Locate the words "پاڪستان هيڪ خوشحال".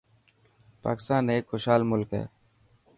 0.87-1.81